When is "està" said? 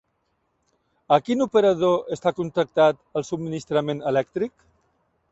2.15-2.31